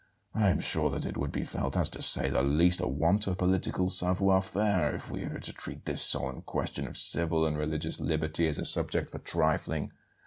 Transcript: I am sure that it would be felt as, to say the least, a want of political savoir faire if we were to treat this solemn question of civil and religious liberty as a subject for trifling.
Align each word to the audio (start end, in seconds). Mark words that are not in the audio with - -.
I 0.33 0.49
am 0.49 0.59
sure 0.59 0.89
that 0.89 1.05
it 1.05 1.15
would 1.15 1.31
be 1.31 1.43
felt 1.43 1.77
as, 1.77 1.87
to 1.91 2.01
say 2.01 2.27
the 2.27 2.41
least, 2.41 2.81
a 2.81 2.87
want 2.87 3.27
of 3.27 3.37
political 3.37 3.87
savoir 3.87 4.41
faire 4.41 4.95
if 4.95 5.11
we 5.11 5.27
were 5.27 5.37
to 5.37 5.53
treat 5.53 5.85
this 5.85 6.01
solemn 6.01 6.41
question 6.41 6.87
of 6.87 6.97
civil 6.97 7.45
and 7.45 7.55
religious 7.55 7.99
liberty 7.99 8.47
as 8.47 8.57
a 8.57 8.65
subject 8.65 9.11
for 9.11 9.19
trifling. 9.19 9.91